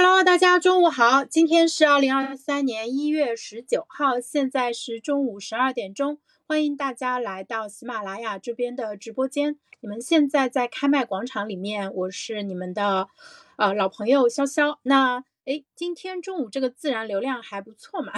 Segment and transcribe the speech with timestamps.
[0.00, 9.58] Hello，大家中午好，今天是二零二三年一月十九号，现在是中午十二点钟，欢迎大家来到喜马拉雅这边的直播间。
[9.80, 13.08] 你们现在在开麦广场里面，我是你们的
[13.56, 14.78] 呃老朋友潇潇。
[14.84, 18.12] 那哎，今天中午这个自然流量还不错嘛？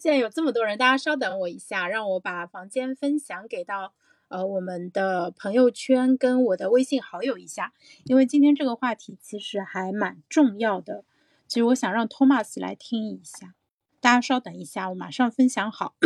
[0.00, 3.92] 现在有这么多人，大家稍等我一下，让我把房间分享给到
[4.28, 7.72] 呃我们的朋友圈跟我的微信好友一下，
[8.04, 11.02] 因为今天这个话题其实还蛮重要的。
[11.46, 13.54] 其实我想让托马斯来听一下，
[14.00, 15.96] 大家稍等一下，我马上分享好。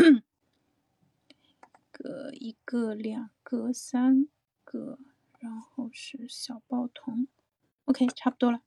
[1.90, 4.28] 个 一个两个三
[4.64, 4.98] 个，
[5.38, 7.26] 然后是小报童
[7.86, 8.60] ，OK，差不多了。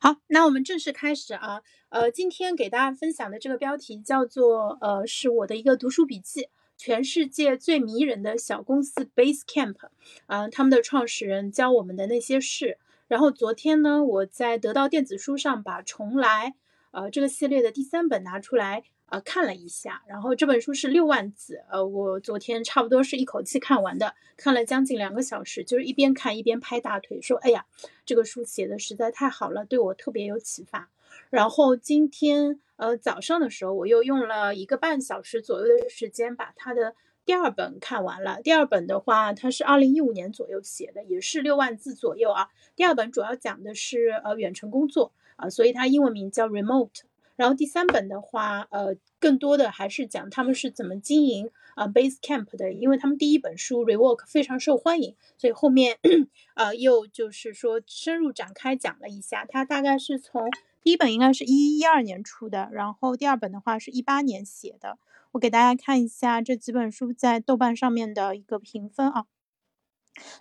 [0.00, 1.62] 好，那我们正式开始啊。
[1.90, 6.48] 呃，今天给大家分享的这个标题叫做呃，是我的一个读书笔记。
[6.82, 9.76] 全世界最迷人的小公司 Basecamp，
[10.24, 12.78] 啊，他们的创始人教我们的那些事。
[13.06, 16.48] 然后昨天呢，我在得到电子书上把《重来》
[16.92, 20.02] 呃这个系列的第三本拿出来呃看了一下。
[20.08, 27.66] 然后这本书是六万字，呃，我昨天差不多是一口气看完的，看了将近两个小时，就是一边看一边拍大腿，说：“哎呀，
[28.06, 30.88] 这个书写的实在太好了，对我特别有启发。”
[31.30, 32.60] 然后今天。
[32.80, 36.94] 呃，早上的时候我又用了一个半小时左右的时间把他的
[37.26, 38.40] 第二本看完了。
[38.42, 42.48] 第二本的话，它是二零一五年左右写的，也是六万字左右啊。
[42.74, 47.02] 第二本主要讲的是呃远程工作啊，所以它英文名叫 Remote。
[47.36, 55.98] 然后第三本的话，呃，更多的还是讲他们是怎么经营啊 Basecamp 的，因为他们第一本书 Rework 非常受欢迎，所以后面
[56.56, 60.48] 呃又就是说深入展开讲了一下，它大概是从。
[60.82, 64.98] 第一本应该是一一二年出的，然后第二本的话是一八年写的。
[65.32, 69.26] 我给大家看一下这几本书在豆瓣上面的一个评分啊，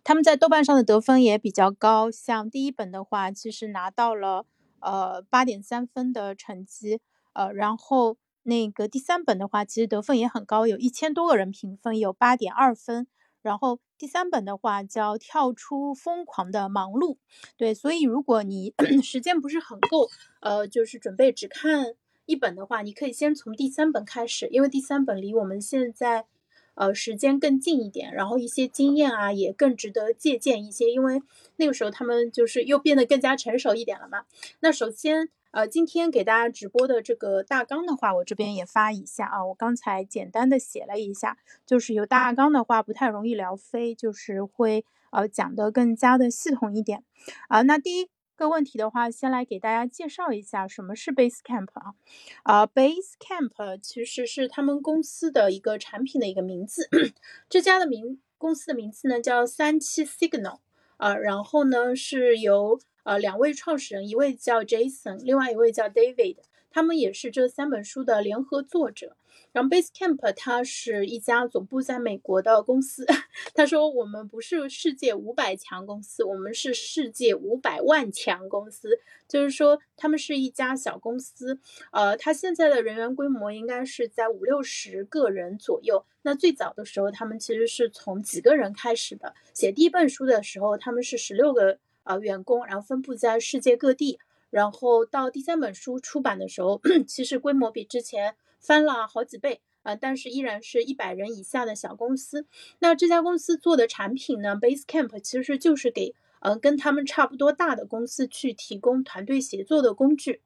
[0.04, 2.10] 他们在豆瓣上的得分也比较高。
[2.10, 4.46] 像第一本的话，其实拿到了
[4.80, 7.00] 呃八点三分的成绩，
[7.34, 13.08] 呃，然后那个第三本的话，其实得分也很高，有一千多个人评分，有八点二分。
[13.42, 17.16] 然后第三本的话叫《跳出疯狂的忙碌》，
[17.58, 18.74] 对，所以如果你
[19.04, 21.96] 时间不是很够，呃，就是准备只看
[22.26, 26.28] 一本的话，你可以先从第三本开始，因为第三本离我们现在，
[26.76, 31.22] 呃，时间更近一点，然后一些经验啊也更值得借鉴一些，因为
[31.58, 34.24] 那个时候他们就是又变得更加成熟一点了嘛。
[34.62, 35.30] 那首先。
[35.52, 39.44] 呃，今天给大家直播的这个大纲的话，我这边也发一下啊。
[39.48, 47.04] 我刚才简单的写了一下，就是有大纲的话不太容易聊飞，就是会呃讲的更加的系统一点
[47.48, 47.64] 啊。
[47.64, 51.96] 那第一个问题的话，先来给大家介绍一下什么是 Basecamp 啊。
[52.44, 56.88] 啊，Basecamp 其实是他们公司的一个产品的一个名字，
[57.50, 60.60] 这家的名公司的名字呢叫三七 Signal
[60.98, 62.80] 啊，然后呢是由。
[63.10, 66.38] 呃，两位创始人，一位叫 Jason，另外一位叫 David，
[66.70, 69.18] 他们也是这三本书的联合作者。
[69.52, 73.08] 然后 Basecamp 它是一家总部在美国的公司。
[73.56, 79.00] 他说我们不是世界五百强公司，我们是世界五百万强公司。
[79.28, 81.60] 就是说他们是一家小公司。
[81.92, 86.06] 呃，他现在的人员规模应该是在五六十个人左右。
[86.22, 89.34] 那最早的时候，他们其实是从几个人开始的。
[89.56, 91.80] 写第一本书的时候，他们是十六个。
[92.10, 94.18] 呃，员工，然后分布在世界各地，
[94.50, 102.48] 然后到第三本书出版的时候， 其实规模比之前翻了好几倍，呃，但是依然是一百人以下的小公司。
[102.80, 110.42] 那这家公司做的产品呢，Basecamp 其实就是给呃跟他们差不多大的公司去提供团队协作的工具。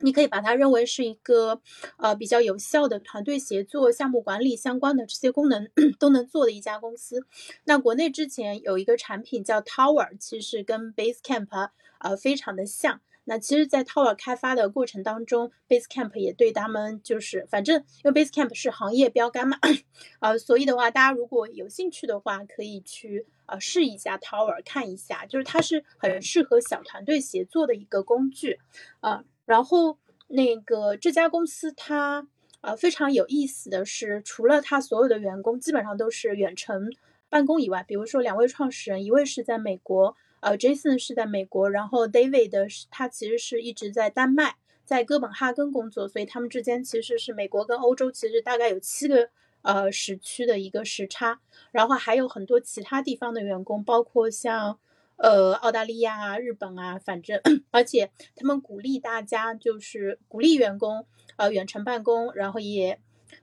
[0.00, 1.60] 你可以把它认为是一个，
[1.98, 5.68] 呃，比较有效的团队协作、项目管理相关的这些功能
[5.98, 7.26] 都能做的一家公司。
[7.64, 13.00] 那国内之前有一个产品叫 Tower，其实跟 Basecamp 呃非常的像。
[13.26, 19.56] 那其实，在 Tower 开发的过程当中，Basecamp 也对他们就是，反正因为 Basecamp 是行业标杆嘛，
[20.20, 28.58] 呃，所以的话，大家如果有兴趣的话，可以去呃试一下 Tower 看一下，就是它是很适合小团队协作的一个工具，
[29.00, 29.24] 啊。
[29.46, 29.98] 然后
[30.28, 32.26] 那个这家公司它
[32.62, 36.90] 呃非常有意思的是，除了它所有的员工基本上都是远程
[37.28, 49.28] 办公以外，比如说两位创始人，一位是在美国，呃，Jason 是在美国，然后 David 的是他其实是一直在丹麦，在哥本哈根工作，所以他们之间其实是美国跟欧洲其实大概有七个
[49.62, 51.40] 呃时区的一个时差，
[51.70, 54.78] 然后还有很多其他地方的员工，包括像。
[55.16, 57.40] 呃，澳大利亚啊，日本啊，反正，
[57.70, 61.06] 而且他们鼓励大家，就是鼓励员工，
[61.36, 62.98] 呃，远程办公，然后也，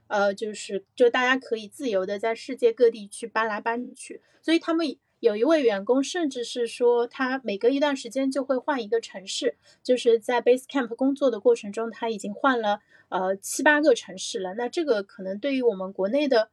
[0.07, 14.55] 呃，就是就大家可以自由的在世界各地去搬来搬去，所以他们有一位员工甚至是说，他每隔一段时间就会换一个城市，就是在 Basecamp 工作的过程中，他已经换了呃七八个城市了。
[14.55, 16.49] 那这个可能对于我们国内的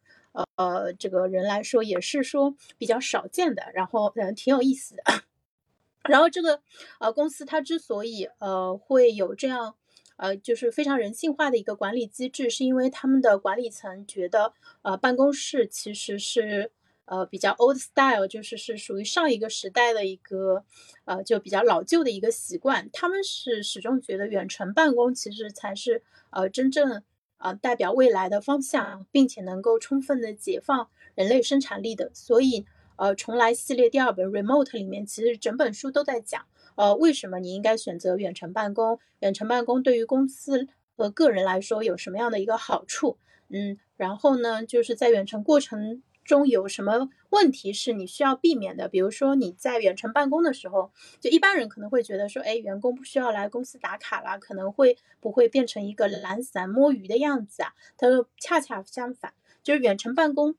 [0.57, 5.03] 呃这个人来说，也是说比较少见的，然后嗯挺有意思的。
[6.09, 6.61] 然后这个
[7.01, 9.75] 呃公司它之所以呃会有这样
[10.17, 14.53] 呃就是非常人性化的一个管理机制，是因为他们的管理层觉得
[14.83, 16.73] 呃办公室其实是。
[17.11, 20.63] 呃，比较 old style，就是是属于上一个时代的一个，
[21.07, 22.91] 呃，就比较老旧的一个习惯。
[22.93, 27.03] 他们是始终觉得远程办公其实才是呃真正
[27.39, 32.11] 呃代表未来的方向，并且能够充分的解放人类生产力的。
[32.15, 36.45] 所以，呃，重来系列第二本 remote 里面，其实整本书都在讲，
[36.77, 38.99] 呃，为什么你应该选择远程办公？
[39.21, 43.19] 远程办公对于公司和个人来说有什么样的一个好处？
[43.49, 46.03] 嗯，然后呢，就是在远程过程。
[46.29, 48.87] 中有什么问题是你需要避免的？
[48.87, 57.73] 比如说你在远程办公的时候，就一般人可能会觉得说，哎，员工不需要来公司打卡了，可能会不会变成一个懒散摸鱼的样子啊？
[57.97, 59.33] 他说恰恰相反，
[59.63, 60.55] 就是远程办公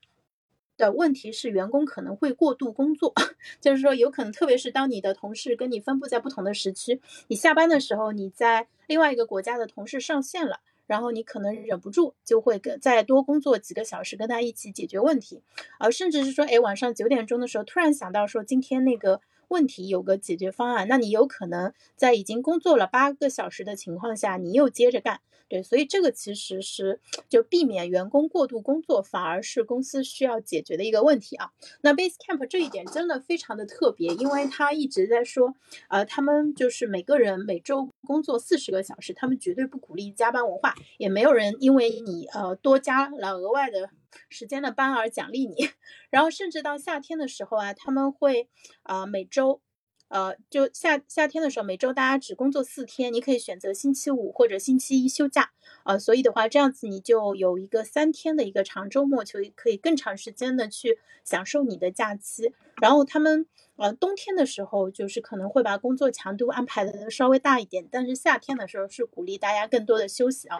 [0.76, 3.14] 的问题是员工可能会过度工作，
[3.62, 10.62] 就是说有可能，特别是当你的同事跟你分布在不同的时区，你下班的时候你在另外一个国家的同事上线了。
[10.90, 15.44] 然后你可能忍不住就会跟再多工作几个小时，跟他一起解决问题，
[15.78, 25.20] 而甚至是说，哎，晚上九点钟的时候突然想到说今天那个问题有个解决方案，那你有可能在已经工作了八个小时的情况下，你又接着干。
[25.48, 31.50] 对，所以这个其实是就避免员工过度工作，反而是公司需要解决的一个问题啊。
[31.82, 35.56] 那 Basecamp 这一点真的非常的特别，因为他一直在说，
[35.88, 43.90] 呃，他们就是每个人每周工作四十个小时，他们绝对不鼓励加班文化，也没有人因为你呃多加了额外的
[44.30, 45.70] 时间的班而奖励你。
[46.10, 48.50] 然后甚至到夏天的时候啊，他们会
[48.84, 49.62] 啊每周。
[50.08, 55.52] 呃，就夏夏天的时候，每周大家只工作四天，你可以选择星期五或者星期一休假，
[55.86, 62.52] 呃，所以的话，这样子你就有一个三天的一个长周末，就可以更长时间的去享受你的假期。
[62.82, 63.46] 然后他们，
[63.76, 70.58] 呃，冬天的时候就是可能会把工作强度安排的稍微大一点，但是夏天的时候是鼓励大家更多的休息啊。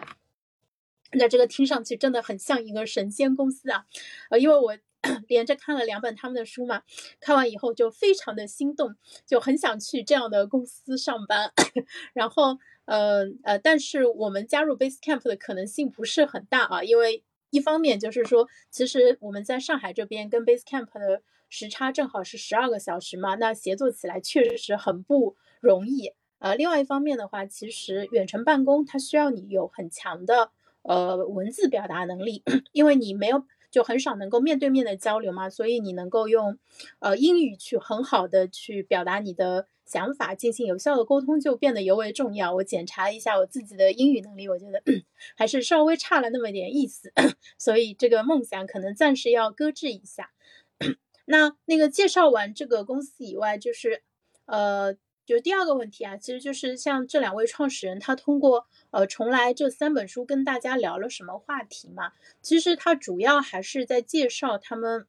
[1.12, 3.86] 那这个听上去真的很像一个神仙公司啊，
[4.30, 4.76] 呃，因为我。
[5.28, 6.82] 连着看了两本他们的书嘛，
[7.20, 8.94] 看完以后就非常的心动，
[9.26, 11.50] 就很想去这样的公司上班。
[12.12, 26.12] 然后，呃呃，但是我们加入 Basecamp 的可能性不是很大啊，因为一方面就是说，其实我们在上海这边跟 Basecamp 的时差正好是十二个小时嘛，那协作起来确实是很不容易。
[26.40, 30.50] 呃，另外一方面的话，其实远程办公它需要你有很强的
[30.82, 32.42] 呃文字表达能力，
[32.72, 33.44] 因为你没有。
[33.70, 36.58] 就很少能够面对面的交流嘛，所以你能够用，
[36.98, 42.52] 呃，英语去很好的去表达你的想法，进行有效的沟通就变得尤为重要。
[42.52, 44.82] 我检查一下我自己的英语能力，我觉得
[45.38, 47.12] 还是稍微差了那么点意思，
[47.58, 50.32] 所以这个梦想可能暂时要搁置一下。
[51.26, 54.02] 那那个介绍完这个公司以外，就是，
[54.46, 54.96] 呃。
[55.26, 62.12] 就第二个问题啊，其实就是像这两位创始人，他通过呃重来这三本书跟大家聊了什么话题嘛？
[62.42, 65.06] 其实他主要还是在介绍他们，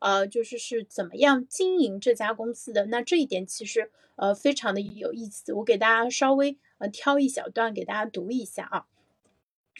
[0.00, 2.86] 呃，就是是怎么样经营这家公司的。
[2.86, 8.86] 那这一点其实呃非常的有意思，我给大家稍微呃挑一小段给大家读一下啊，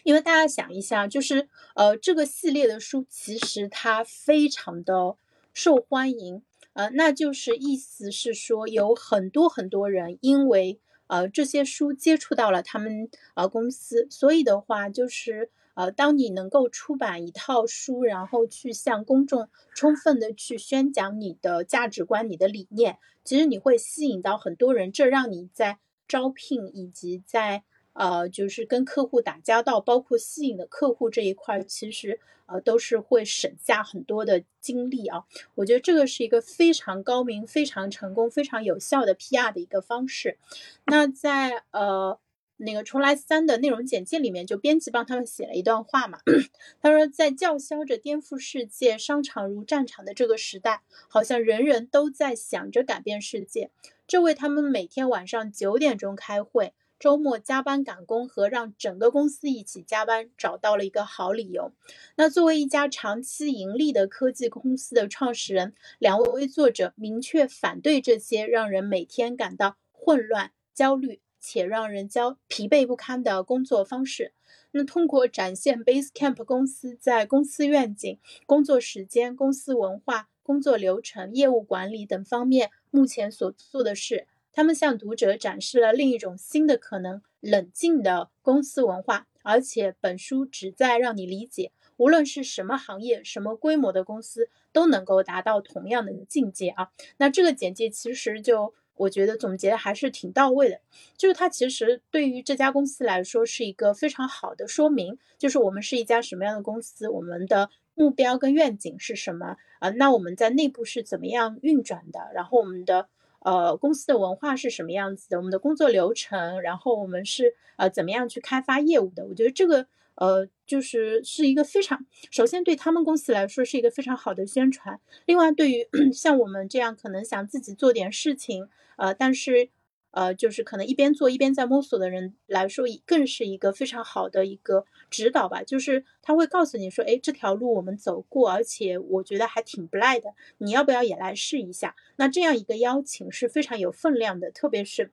[0.04, 5.16] 因为大家想一下，就是呃这个系列的书其实它非常的
[5.52, 6.44] 受欢迎。
[6.75, 27.64] 呃，那就是意思是说，有很多很多人因为呃这些书接触到了他们呃公司，所以的话就是呃，当你能够出版一套书，然后去向公众充分的去宣讲你的价值观、你的理念，其实你会吸引到很多人，这让你在招聘以及在。
[27.94, 35.25] 呃，就是跟客户打交道，包括吸引的客户这一块，其实呃都是会省下很多的精力啊。
[35.54, 40.38] 我觉得这个是一个非常高明、非常成功、非常有效的 PR 的一个方式。
[40.87, 42.18] 那在呃
[42.56, 46.20] 那个重来三的内容简介里面，就编辑帮他们写了一段话嘛。
[46.80, 53.70] 他说，在叫嚣着颠覆世界、商场如战场的这个时代，好像人人都在想着改变世界，
[54.06, 56.72] 这为他们每天晚上九点钟开会。
[57.02, 61.73] 周末加班赶工和让整个公司一起加班找到了一个好理由。
[62.14, 74.32] 那作为一家长期盈利的科技公司的创始人，两位作者明确反对这些让人每天感到混乱、焦虑且让人焦疲惫不堪的工作方式。
[74.71, 80.28] 那通过展现 Basecamp 公司在公司愿景、工作时间、公司文化。
[80.44, 84.26] 工作流程、业务管理等方面目前所做的事。
[84.52, 89.26] 他们向读者展示了另一种新的可能——冷静的公司文化。
[89.44, 96.92] 而且本书旨在让你理解，无论是什么行业、什么规模的公司，都能够达到同样的境界啊。
[97.16, 100.80] 那这个简介其实就我觉得总结还是挺到位的，
[101.16, 109.90] 就是它其实对于这家公司来说是一个非常好的说明，就是我们是一家什么样的公司，我们的目标跟愿景是什么啊？
[109.90, 112.30] 那我们在内部是怎么样运转的？
[112.32, 113.09] 然后我们的。
[113.44, 115.37] 呃，公司的文化是什么样子的？
[115.37, 119.25] 我们的工作流程，然后我们是呃怎么样去开发业务的？
[119.26, 125.00] 我觉得这个呃就是是一个非常，首先对他们公司来说是一个非常好的宣传。
[125.26, 129.70] 另外，对于 像我们这样可能想自己做点事情，呃，但是。
[130.12, 135.62] 呃，就是可能一边做一边在摸索的人来说，更是一个非常好的一个指导吧。
[135.62, 141.97] 就是他会告诉你说，哎，这条路我们走过，而且我觉得还挺不赖的，你要不要也来试一下？
[142.16, 144.50] 那这样一个邀请是非常有分量的。
[144.50, 145.11] 特别是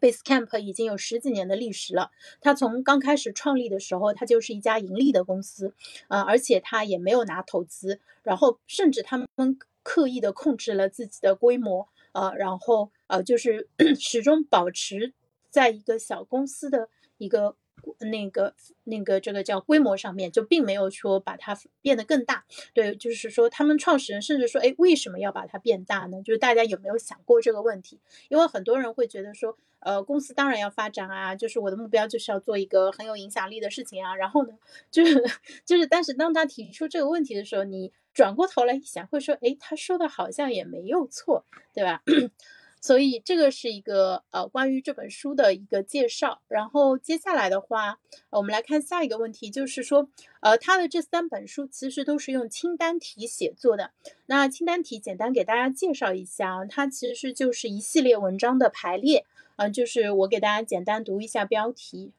[0.00, 2.10] Basecamp 已经有十几年的历史了，
[2.40, 5.74] 它从刚开始创立的时候，它就是一家盈利的公司，
[6.08, 11.88] 呃，而且它也没有拿投资，然后甚至他们刻意的控制了自己的规模。
[12.12, 15.12] 呃，然后呃，就是 始终保持
[15.50, 16.88] 在一个小公司的
[17.18, 17.56] 一个
[17.98, 22.44] 那个那个这个叫规模上面，就并没有说把它变得更大。
[22.72, 26.22] 对，就是说他们创始人甚至说，哎，为什么要把它变大呢？
[26.22, 27.98] 就是大家有没有想过这个问题？
[28.28, 34.14] 因为很多人会觉得说，呃，公司当然要发展啊，就是我的目标就是要做一个很有影响力的事情啊。
[34.14, 34.52] 然后呢，
[34.90, 35.20] 就是
[35.64, 37.92] 就是，但是当他提出这个问题的时候，你。
[38.12, 42.02] 转过头来一想，会说，哎，他说的好像也没有错，对吧？
[42.80, 46.40] 所以这个是一个呃关于这本书的一个介绍。
[46.48, 50.08] 然后接下来的话，我们来看下一个问题，就是说，
[50.40, 53.92] 呃，他的这三本书其实都是用清单体写作的。
[54.26, 59.26] 那清单体简单给大家介绍一下啊，它其实就是一系列文章的排列。
[59.56, 62.12] 嗯，就是我给大家简单读一下标题。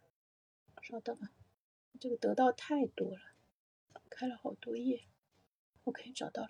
[0.83, 1.31] 稍等啊，
[1.99, 3.19] 这个得到太多了，
[4.09, 5.01] 开了好多页。
[5.85, 6.49] OK，找到了，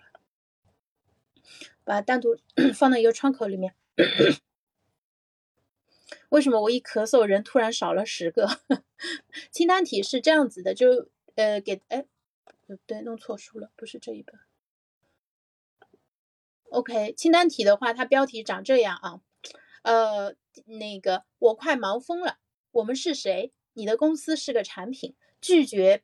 [1.84, 2.36] 把它单独
[2.74, 3.74] 放到一个窗口里面。
[6.30, 8.48] 为什么我一咳嗽人突然少了十个？
[9.52, 12.06] 清单体是这样子的，就呃给哎，
[12.66, 14.38] 不对，弄错书了，不是这一本。
[16.70, 19.20] OK，清单体的话，它标题长这样啊，
[19.82, 20.34] 呃，
[20.64, 22.38] 那个我快忙疯了，
[22.70, 23.52] 我们是谁？
[23.74, 26.02] 你的公司是个产品，拒绝。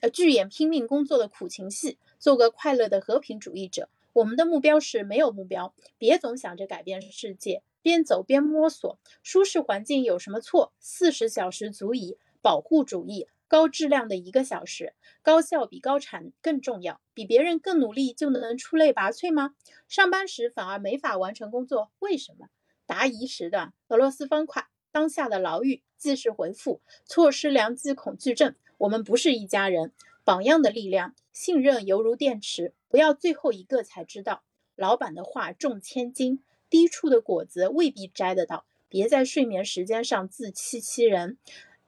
[0.00, 3.88] 呃，拒演拼命工作的苦情戏，做个快乐的和平主义者。
[4.12, 8.98] 我们的目标是没有目标，别总想着改变世界，边走边摸索。
[9.22, 10.72] 舒适环境有什么错？
[10.80, 12.18] 四十小时足矣。
[12.42, 17.00] 保护主义，高质量的一个小时，高效比高产更重要。
[17.14, 19.54] 比别人更努力就能出类拔萃吗？
[19.86, 22.48] 上班时反而没法完成工作，为什么？
[22.84, 28.56] 答疑时段俄罗斯方块，当下的牢狱，即时回复，错失良机恐惧症。
[28.76, 29.92] 我们不是一家人，
[30.24, 34.44] 榜样的力量，信任犹如电池，不要最后一个才知道。
[34.76, 38.66] 老板的话重千斤，低处的果子未必摘得到。
[38.86, 41.38] 别在睡眠时间上自欺欺人。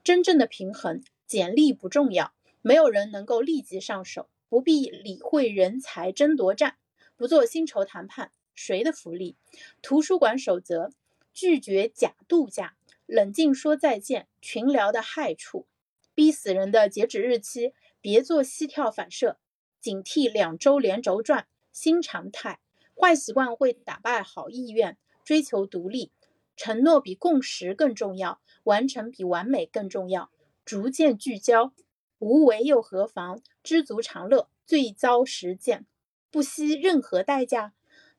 [0.02, 2.32] 真正的平衡，简历不重要，
[2.62, 6.78] 没有人能够立即上手，不必理会人才争夺战，
[7.16, 9.36] 不做薪酬谈判，谁的福利？
[9.82, 10.90] 图书馆守则，
[11.34, 15.66] 拒绝假度假，冷静说再见，群聊的害处。
[16.14, 19.36] 逼死人的截止日期，别做膝跳反射，
[19.84, 22.58] 警惕两周连轴转，新常态。
[22.98, 26.10] 坏习惯会打败好意愿，追求独立，
[26.56, 30.30] 承诺比共识更重要，完成比完美更重要。
[30.64, 31.74] 逐渐聚焦，
[32.18, 33.42] 无为又何妨？
[33.62, 35.84] 知足常乐，最糟实践，
[36.30, 37.74] 不惜任何代价。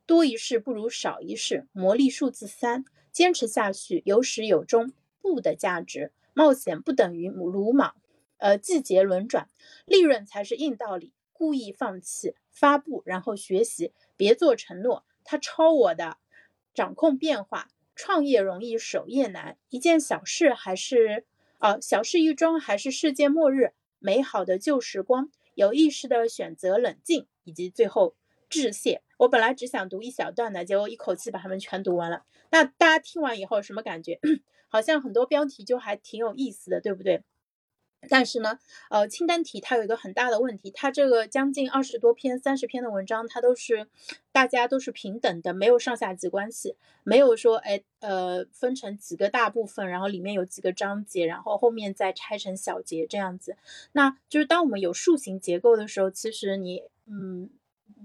[0.06, 4.94] 多一事不如少一事，魔力数字三，坚持下去，有始有终。
[5.20, 6.14] 不的价值。
[6.36, 7.96] 冒险不等于鲁莽，
[8.38, 9.50] 呃，季节轮转，
[9.88, 11.15] 利润才是硬道理。
[11.38, 15.06] 故意放弃发布，然后学习，别做承诺。
[15.26, 16.18] 他抄我的，
[16.74, 19.58] 掌控变化，创业容易，守业难。
[19.70, 21.26] 一件小事还是
[21.58, 23.74] 啊，小事一桩还是世界末日？
[24.00, 28.16] 美好的旧时光，有意识的选择冷静，以及最后
[28.48, 29.02] 致谢。
[29.18, 32.24] 我本来只想读一小段的，结果一口气把它们全读完了。
[32.52, 34.20] 那大家听完以后什么感觉？
[34.70, 37.24] 好像很多标题就还挺有意思的，对不对？
[38.10, 38.60] 但是呢，
[38.90, 43.88] 呃，清单题它有一个很大的问题，它这个将近二十多篇、三十篇的文章，它都是
[44.32, 53.58] 大家都是平等的，没有上下级关系，没有说哎呃分成几个大部分，然后里面有几个章节，然后后面再拆成小节这样子。
[53.92, 57.50] 那就是当我们有树形结构的时候，其实你嗯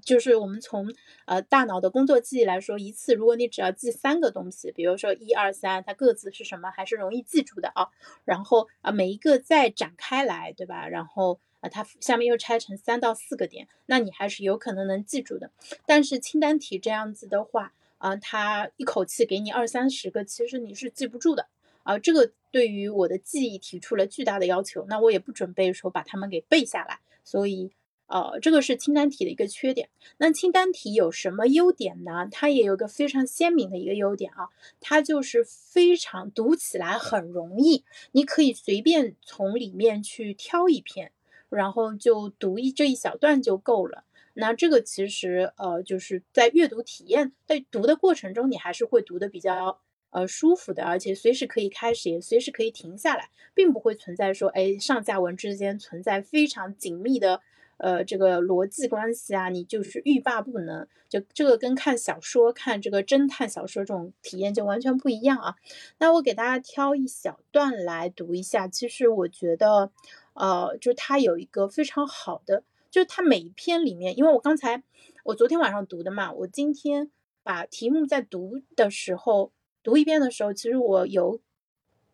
[0.04, 0.92] 就是我们从
[1.26, 7.88] 呃大脑的工作记忆来说，一次如果你只要记三个东西，比如说一二三，它各自是什么，还是容易记住的啊。
[8.24, 10.88] 然后啊每一个再展开来，对吧？
[10.88, 15.50] 然后啊它下面又拆成三到四个点，那你还是有可能能记住的。
[15.86, 21.48] 但是清单题这样子的话，啊它一口气给你二三十个，其实你是记不住的
[21.82, 21.98] 啊。
[21.98, 27.72] 这个对于我的记忆提出了巨大的要求，那我也不准备说把它们给背下来，所以。
[28.10, 29.88] 呃，这个是清单题的一个缺点。
[30.18, 32.28] 那清单题有什么优点呢？
[32.28, 34.48] 它也有个非常鲜明的一个优点啊，
[34.80, 41.12] 它就是非常读起来很容易，你可以随便从里面去挑一篇，
[41.50, 44.02] 然后就读一这一小段就够了。
[44.34, 49.78] 那这个其实呃，就是在阅读体验在读的过程中，你还是会读的比较
[50.10, 57.40] 呃舒服的，而且随时可以开始，也随时可以停下来，并不会存在说哎上下文之间存在非常紧密的。
[57.82, 60.86] 呃，这个逻辑关系啊，你就是欲罢不能。
[61.08, 65.56] 就这个跟看小说、看这个侦探小说这种体验就完全不一样啊。
[65.98, 68.68] 那我给大家挑一小段来读一下。
[68.68, 69.90] 其实我觉得，
[70.34, 74.82] 呃，就它有一个非常好的，就是它每一篇里面，因为我刚才
[75.24, 77.10] 我昨天晚上读的嘛，我今天
[77.42, 81.40] 把题目在读的时候读一遍的时候，其实我有。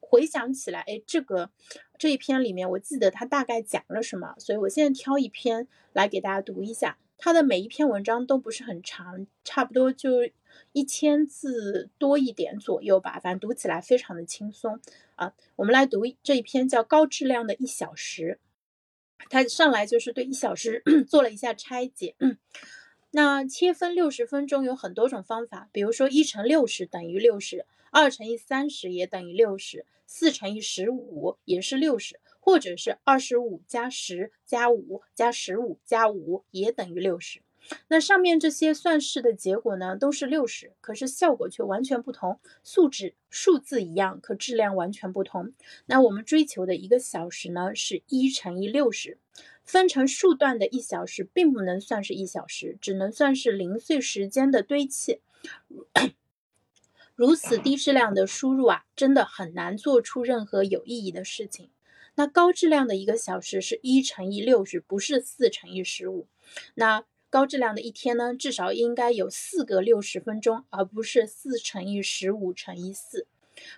[0.09, 1.51] 回想起来，哎，这个
[1.99, 6.99] 这一篇里面，我记得他大概讲了什么，所以我现在挑一篇来给大家读一下。
[7.19, 10.29] 他的每一篇文章都不是很长，差不多就
[10.73, 14.79] 一千字多一点左右吧，反正读起来非常的轻松
[15.15, 15.33] 啊。
[15.57, 18.39] 我们来读这一篇叫《高质量的一小时》，
[19.31, 22.15] 他上来就是对一小时 做了一下拆解。
[23.13, 29.87] 那切分六十分钟有很多种方法，比如说一乘六十等于六十，二乘以三十也等于六十。
[30.19, 37.43] 四乘以十五也是六十，或者是二十五加十加五加十五加五也等于六十。
[37.89, 42.41] 那上面这些算式的结果呢，都是六十，可是效果却完全不同。
[42.63, 45.53] 素质数字一样，可质量完全不同。
[45.85, 49.19] 那我们追求的一个小时呢，是一乘以六十，
[49.65, 55.21] 分成数段的一小时，并不能算是一小时，只能算是零碎时间的堆砌。
[57.17, 61.71] 如此低质量的输入啊，真的很难做出任何有意义的事情。
[62.15, 66.29] 那高质量的一个小时是一乘以六十，不是四乘以十五。
[66.75, 73.27] 那高质量的一天呢，至少应该有四个六十分钟，而不是四乘以十五乘以四。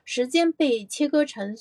[0.04, 1.56] 时间被切割成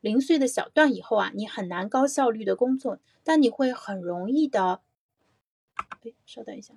[0.00, 4.80] 零碎的小段以后啊，你很难高效率的工作，但你会很容易的。
[6.04, 6.74] 哎，稍等一下，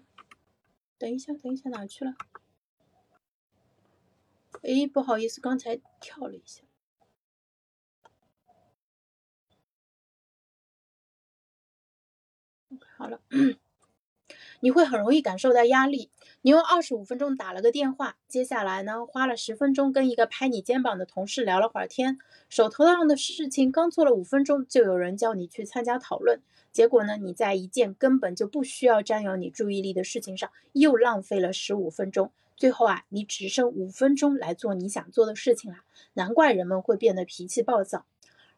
[0.97, 2.15] 等一下，等一下，哪去了？
[4.61, 6.61] 哎，不好意思，刚才跳了一下。
[12.97, 13.19] 好了，
[14.61, 16.11] 你会很容易感受到压力。
[16.43, 26.39] 你用二十五分钟打了个电话，接下来呢，花了十分钟跟一个拍你肩膀的同事聊了会儿天，手头上的事情刚做了五分钟，就有人叫你去参加讨论。
[26.71, 32.31] 结果呢，你在一件根本就不需要占有你注意力的事情上又浪费了十五分钟。
[32.61, 35.77] 最后啊，你只剩五分钟来做你想做的事情了，
[36.13, 38.05] 难怪人们会变得脾气暴躁。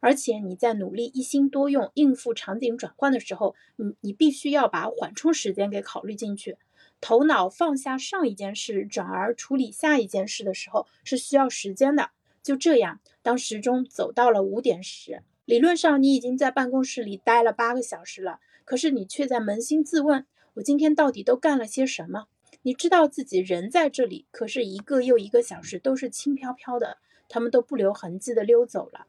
[0.02, 6.58] 而且你在努力一心多用应付场景转换的时候，你你必须要把缓冲时间给考虑进去。
[7.00, 12.10] 头脑放下上一件事，转而处理下一件事的时候是需要时间的。
[12.42, 22.26] 就这样，当时钟走到了五点时，理论上你已经在办公室里待了八个小时了，可是你却在扪心自问：我今天到底都干了些什么？
[22.66, 26.98] 你知道自己人在这里，可是一个又一个小时都是轻飘飘的，
[27.28, 29.06] 他们都不留痕迹的溜走了。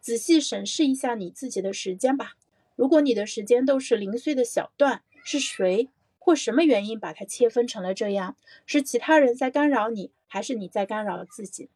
[0.00, 2.36] 仔细审视一下你自己的时间吧。
[2.74, 8.36] 如果你的时间都是零碎的小段，是谁或什么原因把它切分成了这样？
[8.64, 11.68] 是其他人在干扰你，还是你在干扰自己？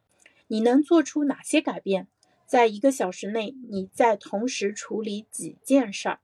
[0.46, 2.08] 你能做出哪些改变？
[2.46, 6.20] 在一个小时内，你在同时处理几件事儿？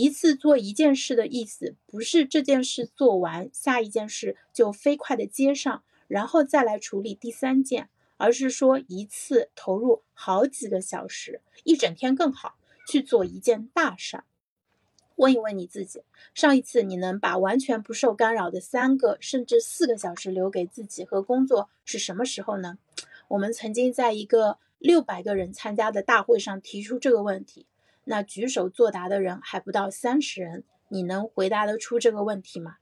[0.00, 12.54] 一次做一件事的意思，不是这件事做完，下一件事就飞快的接上，然后再来处理第三件，而是说一次投入好几个小时，一整天更好，
[12.86, 14.22] 去做一件大事。
[15.16, 22.78] 问一问你自己，上一次你能把完全不受干扰的三个甚至四个小时留给自己和工作是什么时候呢？
[23.26, 27.66] 我们曾经在一个六百个人参加的大会上提出这个问题。
[28.10, 32.76] 那举手作答的人还不到三十人，你能回答得出这个问题吗？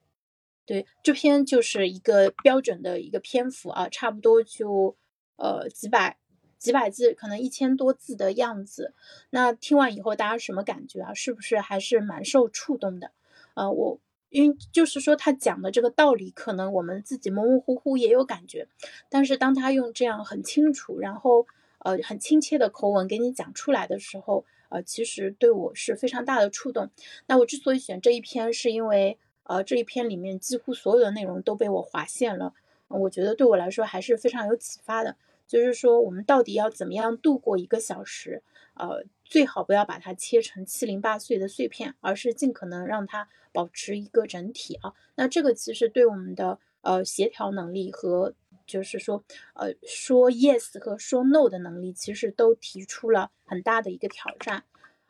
[0.65, 4.97] 对，这篇就是一个标准的一个篇幅啊，差不多就
[5.35, 6.17] 呃几百
[6.59, 8.95] 几百字，可能一千多字的样子。
[9.31, 11.13] 那听完以后大家什么感觉啊？
[11.13, 13.11] 是不是还是蛮受触动的？
[13.55, 18.69] 呃，我因为就是说他讲的这个道理，可能我们自己模模糊糊也有感觉，
[19.09, 21.47] 但是当他用这样很清楚，然后
[21.81, 26.91] 呃很亲切的口吻给你讲出来的时候，呃，其实对我是非常大的触动。
[27.27, 32.55] 那我之所以选这一篇，是因为呃这一篇里面几乎所有的内容都被我划线了，
[32.89, 35.17] 我觉得对我来说还是非常有启发的。
[35.47, 38.43] 就是说，我们到底要怎么样度过一个小时？
[38.75, 44.93] 呃，最好不要把它切成七零八碎的碎片，而是尽可能让它保持一个整体啊。
[45.15, 48.35] 那这个其实对我们的呃协调能力和
[48.67, 49.25] 就是说
[49.55, 54.65] 呃说 yes 和说 no 的能力，其实都提出了很大的一个挑战。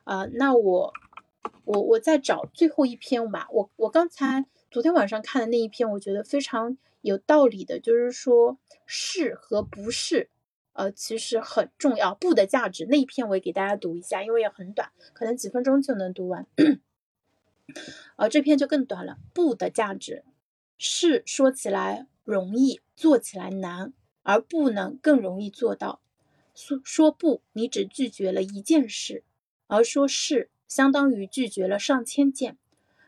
[0.04, 0.92] 啊，那我
[1.64, 3.48] 我我再找最后一篇吧。
[3.50, 10.30] 我我刚才昨天晚上看的那一篇，我觉得非常有道理的，就是说是和不是。
[10.74, 12.14] 呃，其实很重要。
[12.14, 16.46] 不的价值那一篇我也给大家读一下，因为也很短，可能几分钟就能读完。
[18.16, 19.16] 呃，这篇就更短了。
[19.32, 20.22] 不的价值
[20.76, 26.02] 是说起来容易，做起来难，而不能更容易做到。
[26.54, 29.24] 说说不，你只拒绝了一件事，
[29.68, 32.58] 而说是相当于拒绝了上千件。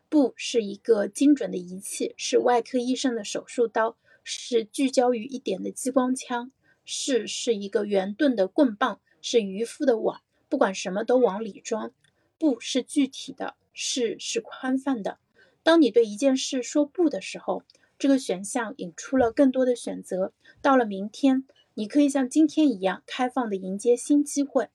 [0.09, 6.51] 不是一个精准的仪器，是外科医生的手术刀，是聚焦于一点的激光枪。
[6.91, 11.93] 是是一个圆钝的棍棒，是渔夫的网，不管什么都往里装。
[12.39, 15.19] 不是具体的，是是宽泛的。
[15.63, 17.63] 当你对一件事说不的时候，
[17.99, 20.33] 这个选项引出了更多的选择。
[20.63, 24.69] 到了明天，你可以像今天一样开放的迎接新机会。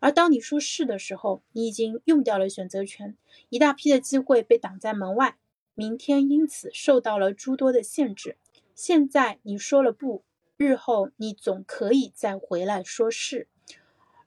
[0.00, 3.16] 而当你说是的时候，你已经用掉了选择权，
[3.48, 5.36] 一大批的机会被挡在门外。
[5.74, 8.36] 明天因此受到了诸多的限制。
[8.74, 10.22] 现在你说了不。
[10.58, 13.48] 日后你总可以再回来说是。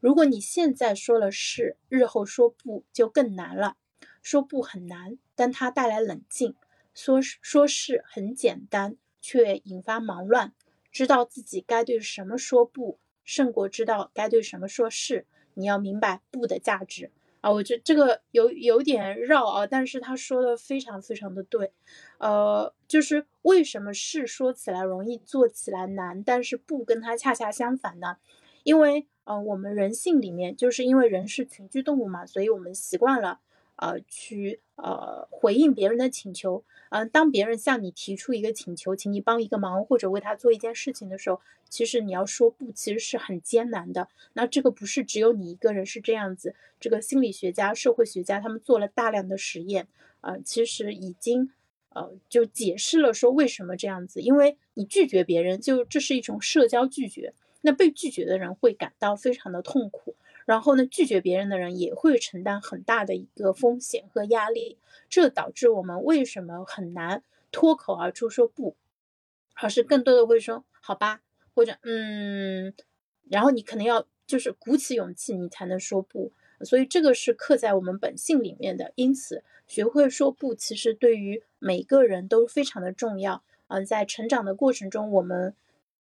[0.02, 3.78] 如果你现在说了是，日后说不就更难了。
[4.22, 6.54] 说不很难，但它带来冷静；
[6.96, 10.54] 说说是很简单，却引发忙乱。
[10.92, 15.28] 知道自己该对什么说不，胜过知道该对什么说是。
[15.54, 17.12] 你要明白不的价值。
[17.42, 21.72] 啊，我觉得这个有有点绕啊，但是他说的非常非常的对，
[22.18, 28.18] 呃，就是为什么是说起来容易做起来难，但是不跟它恰恰相反呢？
[28.64, 33.42] 因为呃，我们人性里面就是因为人是群居动物嘛，所以我们习惯了。
[33.78, 44.08] 呃，去呃回应别人的请求，嗯，当别人向你提出一个请求，请你帮一个忙或者为他做一件事情的时候，其实你要说不，其实是很艰难的。
[44.34, 49.88] 那这个不是只有你一个人是这样子，这个心理学家、社会学家他们做了大量的实验，
[50.22, 51.52] 呃，其实已经
[51.90, 60.16] 呃就解释了说为什么这样子，因为你拒绝别人，就这是一种社交拒绝，那被拒绝的人会感到非常的痛苦。
[60.46, 64.78] 然后呢，拒绝别人的人也会承担很大的一个风险和压力，
[65.10, 68.76] 这导致我们为什么很难脱口而出说不，
[69.56, 71.22] 而是更多的会说好吧，
[71.56, 72.74] 或者嗯，
[73.28, 76.32] 然后你可能要就是鼓起勇气，你才能说不。
[76.62, 83.44] 所以这个是刻在我们本性里面的，因此学会说不，其实对于每个人都非常的重要。
[83.68, 85.56] 嗯，在成长的过程中，我们。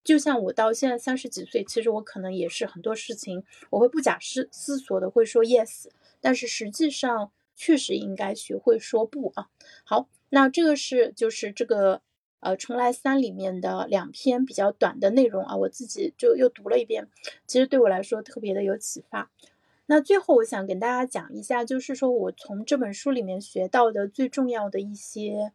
[0.05, 5.87] 就像我到现在三十几岁，其实我可能也是很多事情我会不假思思索的会说 yes，
[6.21, 9.49] 但是实际上确实应该学会说不啊。
[9.83, 12.01] 好，那这个是就是这个
[12.39, 17.09] 呃重来三里面的两篇比较短的内容啊，我自己就又读了一遍，
[17.47, 19.31] 其实对我来说特别的有启发。
[19.87, 25.51] 那最后我想跟大家讲一下，就是说我从这本书里面学到的最重要的一些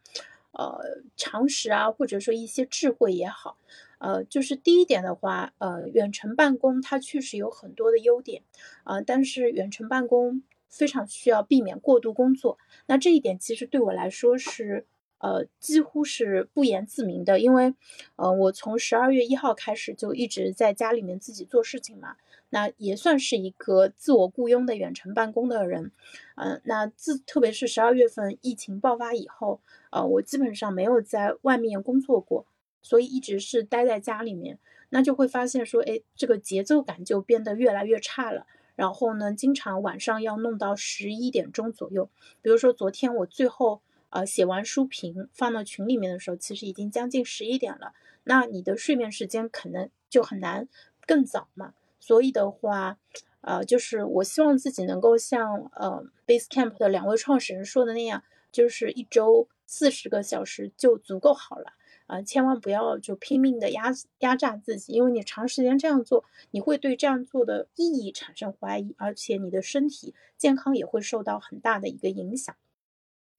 [0.50, 0.80] 呃
[1.16, 3.56] 常识啊，或者说一些智慧也好。
[4.00, 8.42] 呃，就是第一点的话，呃，远程办公它确实有很多的优点，
[8.82, 12.58] 啊，但是远程办公非常需要避免过度工作。
[12.86, 14.86] 那这一点其实对我来说是，
[15.18, 17.74] 呃，几乎是不言自明的，因为，
[18.16, 22.16] 呃，我从十二月一号开始就一直在家里面自己做事情嘛，
[22.48, 25.92] 那也算是一个自我雇佣的远程办公的人，
[26.36, 29.60] 嗯，那自特别是十二月份疫情爆发以后，
[29.90, 32.46] 呃，我基本上没有在外面工作过。
[32.82, 38.46] 所以一直是待在家里面，那就会发现说，哎，这个节奏感就变得越来越差了。
[38.76, 42.08] 然后呢，经常晚上要弄到十一点钟左右。
[42.40, 47.92] 比如说昨天我最后呃写完书评放到群里面的时候，其实已经将近十一点了。
[48.24, 50.66] 那你的睡眠时间可能就很难
[51.06, 51.74] 更早嘛。
[51.98, 52.98] 所以的话，
[53.42, 61.74] 呃，就是我希望自己能够像呃 Basecamp 的两位创始人说的那样，就是一周四十个小时就足够好了。
[62.10, 72.56] 啊，千万不要就拼命的压压榨自己，因为你长时间这样做，你会对这样做的意义产生怀疑，而且你的身体健康也会受到很大的一个影响。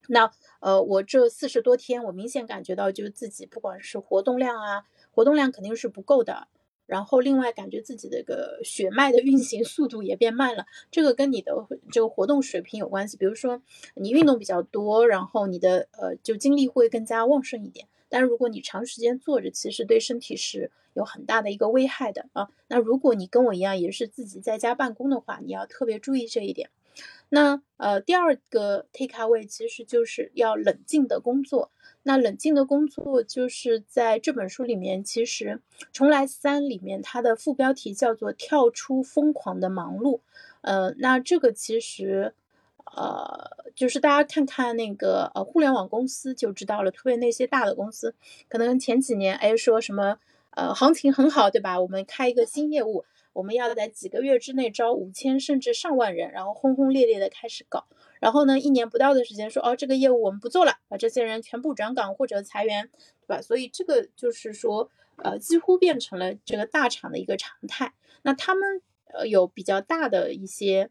[0.07, 0.31] 那
[0.61, 6.47] 呃，我这四十多天，我明显感觉到，就自己不管是活动量啊，活动量肯定是不够的。
[6.87, 11.53] 然后另外感觉自己的个血脉的运行速度也变慢了，这个跟你的
[11.89, 13.15] 这个活动水平有关系。
[13.15, 13.61] 比如说
[13.95, 17.87] 你运动比较多，然后你的呃就精力会更加旺盛一点。
[18.11, 22.49] 但如果你长时间坐着，其实对身体是有很大的一个危害的啊。
[22.67, 26.69] 那如果你跟我一样也是自己在家办公的话，你要特别注意这一点。
[27.29, 31.71] 那呃，第二个 take away 其实就是要冷静的工作。
[32.03, 35.61] 那冷静的工作就是在这本书里面，其实
[35.93, 40.19] 《重来三》里面它的副标题叫做“跳出疯狂的忙碌”。
[40.61, 42.33] 呃，那这个其实
[42.95, 48.13] 呃，就是大家看看那个呃互联网公司就知道了，特别那些大的公司，
[48.49, 50.17] 可能前几年哎说什么
[50.51, 51.79] 呃行情很好，对吧？
[51.79, 53.05] 我们开一个新业务。
[53.33, 57.85] 我们要在几个月之内招五千甚至上万人，然后轰轰烈烈的开始搞，
[58.19, 62.89] 然后呢，一年不到的时间说，哦，这个业务我们不做了，把这些人全部转岗或者裁员，
[63.21, 63.41] 对吧？
[63.41, 67.93] 所以这个就是说，呃，几乎变成了这个大厂的一个常态。
[68.23, 68.81] 那他们
[69.13, 70.89] 呃有比较大的一些。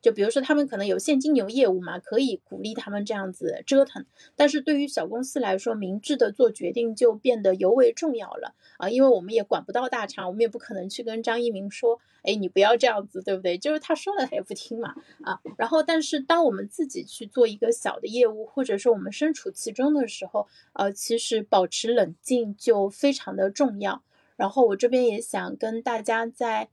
[0.00, 4.04] 就比如说，他们可能有现金流业务嘛，可以鼓励他们这样子折腾。
[4.36, 8.88] 但是对于小公司来说，明智的做决定就变得尤为重要了啊！
[8.88, 13.58] 因为我们也管不到大厂，我们也不可能去跟张一鸣说，哎，你不要这样子，对不对？
[13.58, 15.40] 就是他说了，他也不听嘛啊。
[15.56, 24.02] 然后，但是当我们自己去做一个小的业务，或者说我们身处其中的时候，呃，其实保持冷静就非常的重要。
[24.36, 26.68] 然后我这边也想跟大家在。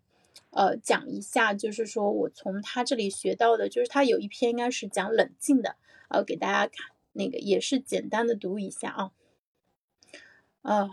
[0.51, 5.75] 呃，讲一下，就是说我从他这里学到的，就是他有一篇应该是讲冷静的，
[6.09, 9.11] 呃，给大家看，那个也是简单的读一下啊，
[10.61, 10.89] 呃，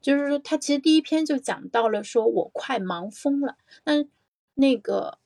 [0.00, 4.04] 就是说他其实第一篇就讲到了，说我快忙疯了，那
[4.54, 5.18] 那个。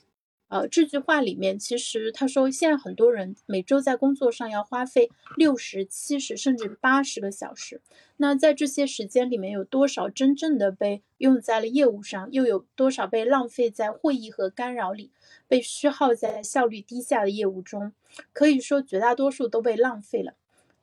[0.49, 7.81] 呃，这句话里面其实他说，现在很多人每周在工作上要花费六十七十甚至八十个小时。
[8.19, 15.11] 那在这些时间里面，有多少真正的被用在了业务上，又有多少被浪费在会议和干扰里，
[15.49, 17.93] 被虚耗在效率低下的业务中？
[18.33, 20.35] 可以说，绝大多数都被浪费了。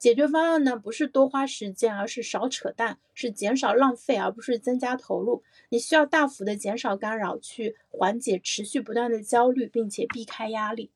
[0.03, 5.43] 解决方案呢，不是多花时间，而是少扯淡，是减少浪费，而不是增加投入。
[5.69, 10.91] 你需要大幅的减少干扰，去缓解持续不断的焦虑，并且避开压力。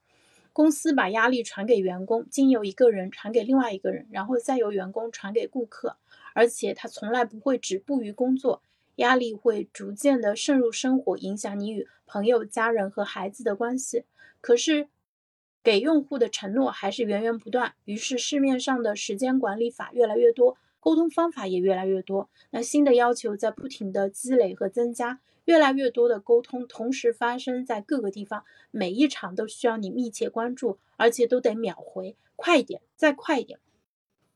[0.52, 5.96] 公司把压力传给员工，经由一个人传给另外一个人，然后再由员工传给顾客，
[6.34, 8.62] 而且他从来不会止步于工作，
[8.98, 14.04] 压力会逐渐的渗入生活，影响你与朋友、家人和孩子的关系。
[14.42, 14.90] 可是。
[15.64, 22.30] 给用户的承诺还是源源不断，于是市面上的时间管理法越来越多，沟通方法也越来越多。
[22.52, 33.60] 那新的要求在不停的积累和增加，越来越多的沟通同时发生在各个地方，每一场都需要你密切关注，而且都得秒回，快一点，再快一点。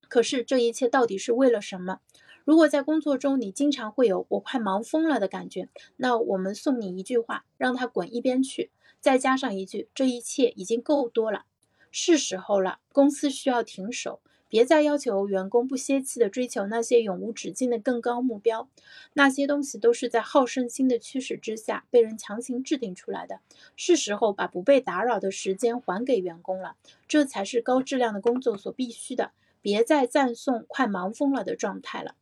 [0.10, 2.02] 可是这一切到底是为了什么？
[2.44, 8.72] 如果在工作中你经常会有我快忙疯了的感觉，那我们送你一句话，让他滚一边去。
[9.02, 11.46] 再加上一句，这一切已经够多了，
[11.92, 12.80] 是时候了。
[12.94, 18.70] 公司需要停手，别再要求员工不歇气的追求那些永无止境的更高目标。
[19.14, 23.40] 那些东西都是在好胜心的驱使之下被人强行制定出来的。
[23.76, 26.76] 是时候把不被打扰的时间还给员工了，
[27.08, 29.32] 这才是高质量的工作所必须的。
[29.62, 32.16] 别再赞颂快忙疯了的状态了。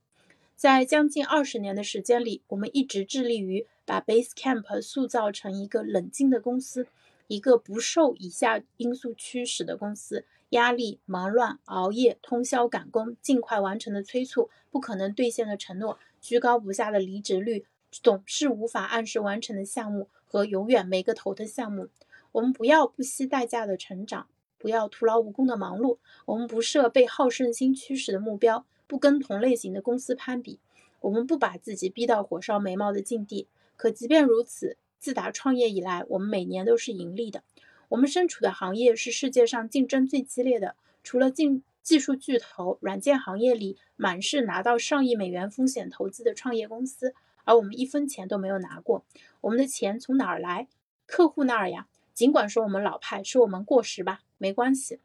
[0.60, 3.65] 在将近二十年的时间里，我们一直致力于。
[3.86, 6.86] 把 Basecamp 塑造成一个冷静的公司，
[7.28, 21.88] 一个不受以下因素驱使的公司：压力、忙乱、熬夜、通宵赶工、尽快完成的催促、不可能兑现的承诺、居高不下的离职率、总是无法按时完成的项目和永远没个头的项目。
[22.34, 25.98] 我们不要不惜代价的成长，不要徒劳无功的忙碌。
[26.26, 30.60] 我们不设被好胜心驱使的目标，不跟同类型的公司攀比。
[31.02, 33.47] 我们不把自己逼到火烧眉毛的境地。
[33.78, 37.43] 可即便如此，自打创业以来，我们每年都是盈利的。
[37.89, 47.13] 我们身处的行业是世界上竞争最激烈的，除了技技术巨头，软件行业里满是拿到上亿美元风险投资的创业公司，
[47.45, 49.06] 而我们一分钱都没有拿过。
[49.41, 50.67] 我们的钱从哪儿来？
[51.06, 51.88] 客户那儿呀。
[52.13, 54.99] 尽管说我们老派，说我们过时吧，没关系。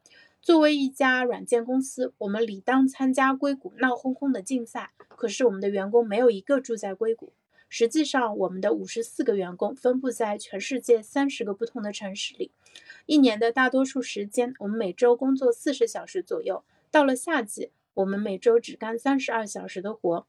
[0.44, 4.90] 作为一家软件公司，我们理当参加硅谷闹哄哄的竞赛。
[5.08, 7.32] 可是我们的员工没有一个住在硅谷。
[7.70, 12.52] 实际上，我们的五十四个员工分布在全世界三十个不同的城市里。
[13.06, 16.62] 一年的大多数时间，我们每周工作四十小时左右。
[16.90, 20.26] 到了夏季，我们每周只干三十二小时的活。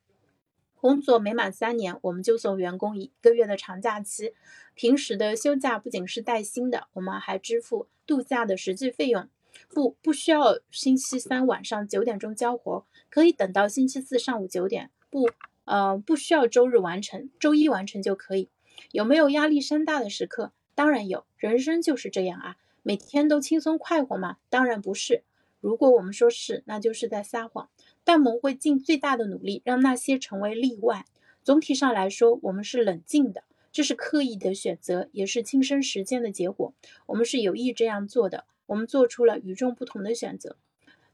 [0.80, 4.34] 工作每满三年，我们就送员工一个月的长假期。
[4.76, 9.28] 平时的休假不仅是带薪的，我们还支付度假的实际费用。
[9.74, 14.92] 不，不需要星期三晚上九点钟交活，可以等到星期四上午九点。
[15.10, 15.30] 不，
[15.66, 18.50] 呃，不需要周日完成，周一完成就可以。
[18.92, 20.52] 有没有压力山大的时刻？
[20.74, 24.38] 当然有，人生就是这样啊，每天都轻松快活吗？
[24.50, 25.24] 当然不是。
[25.62, 27.70] 如果我们说是，那就是在撒谎。
[28.04, 31.06] 但我们会尽最大的努力让那些成为例外。
[31.44, 36.74] 总体上来说，我们是冷静的，这是刻意的选择，也是亲身实践的结果。
[37.08, 40.58] 我们是有意这样做的，我们做出了与众不同的选择。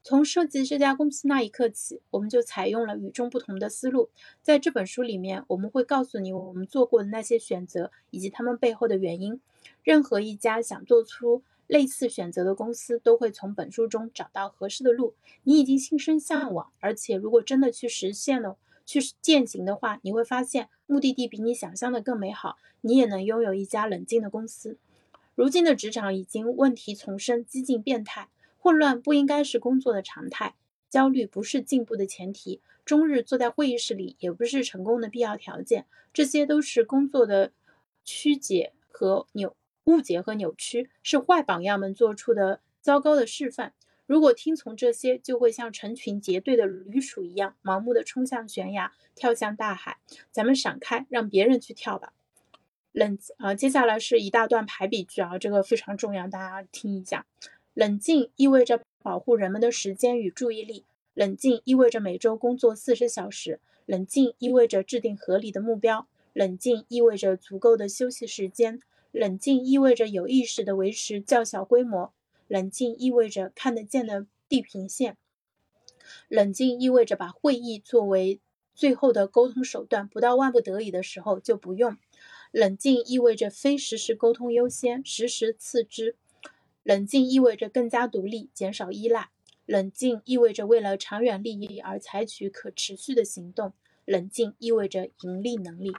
[0.04, 4.10] 从设计这家公司那一刻起，我们就采用了与众不同的思路。
[4.42, 9.40] 在这本书里面，我们会告诉你我们做过的那些选择以及他们背后的原因。
[9.84, 15.14] 任何一家想做出类似选择的公司，都会从本书中找到合适的路。
[15.44, 22.58] 你已经心生向往，而且如果真的去实现了、去践行的话，你会发现目的地比你想象的更美好。
[22.82, 24.80] 你也能拥有一家冷静的公司。
[25.36, 28.30] 如今的职场已经问题丛生，激进变态。
[28.58, 30.56] 混乱不应该是工作的常态，
[30.88, 35.88] 焦虑不是进步的前提，终日坐在会议室里也不是成功的必要条件。
[36.14, 37.54] 这些都是工作的
[38.04, 43.74] 曲解和扭误解和扭曲，是坏榜样们做出的糟糕的示范。
[44.06, 49.98] 如果听从这些，就会像成群结队的驴鼠一样，盲目的冲向悬崖，跳向大海。
[50.30, 52.14] 咱们闪开，让别人去跳吧。
[52.92, 57.26] 冷啊，接下来是一大段排比句啊，这个非常重要，大家听一下。
[57.74, 60.86] 冷静意味着保护人们的时间与注意力。
[61.14, 63.60] 冷静意味着每周工作四十小时。
[63.86, 66.08] 冷静意味着制定合理的目标。
[66.34, 68.82] 冷静意味着足够的休息时间。
[69.12, 72.14] 冷静意味着有意识地维持较小规模。
[72.48, 75.16] 冷静意味着看得见的地平线。
[76.28, 78.42] 冷静意味着把会议作为
[78.74, 81.98] 最后的沟通手段，不到万不得已的时候就不用。
[82.52, 86.16] 冷静意味着非实时沟通优先，实时次之。
[86.84, 89.30] 冷静意味着更加独立，减少依赖。
[89.66, 93.74] 冷静意味着为了长远利益而采取可持续的行动。
[94.04, 95.94] 冷静意味着盈利能力。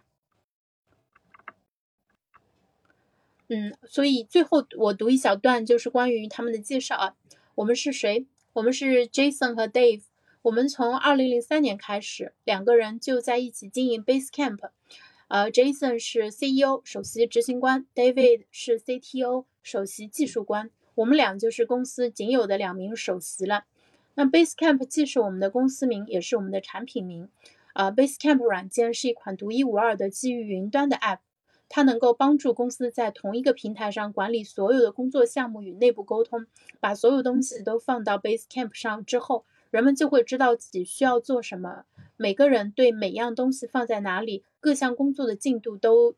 [3.48, 7.16] 嗯，所以最后我读一小段，就是关于他们的介绍啊。
[7.54, 8.26] 我们是谁？
[8.54, 10.02] 我们是 Jason 和 Dave。
[10.42, 14.70] 我们从二零零三年开始，两个人就在一起经营 Basecamp。
[15.32, 20.68] 呃，Jason 是 CEO 首席执行官，David 是 CTO 首席技术官。
[20.94, 23.64] 我们俩就是公司仅有的两名首席了。
[24.12, 27.30] 那 Basecamp 既是我们的公司名，也是我们的产品名。
[27.72, 31.20] 呃，Basecamp 软件是一款独一无二的基于云端的 App，
[31.70, 36.44] 它能够帮助公司在同一个平台上管理所有的工作项目与内部沟通。
[36.78, 41.86] 把所有东西都放到 Basecamp 上之后，人们就会知道自己需要做什么。
[42.18, 46.14] 每个人对每样东西放在哪里，各项工作的进度都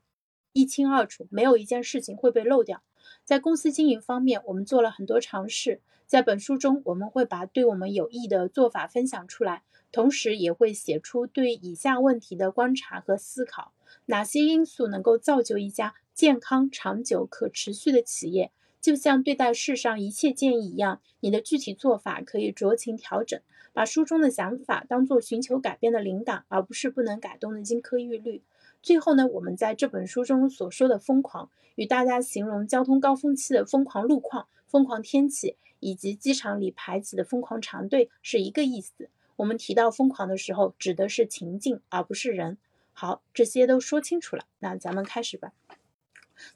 [0.53, 2.83] 一清二楚，没有一件事情会被漏掉。
[3.25, 5.81] 在公司经营方面，我们做了很多尝试。
[6.05, 9.63] 在本书中，我们会把对我们有益的做法分享出来，
[9.93, 13.73] 同时也会写出对以下问题的观察和思考：
[14.07, 18.51] 哪些因素能够造就一家健康、长久、可持续的企业？
[18.85, 23.41] 就像对待世上一切建议一样，你的具体做法可以酌情调整。
[23.73, 28.43] 把书中的想法当做寻求改变的灵感，而不是不能改动的金科玉律。
[28.83, 39.09] 最后呢，我们在这本书中所说的疯狂，与大家形容交通高峰期的疯狂路况、疯狂天气，以及机场里排起的疯狂长队是一个意思。
[39.37, 42.59] 我们提到疯狂的时候，指的是情境，而不是人。
[42.93, 45.53] 好，这些都说清楚了，那咱们开始吧。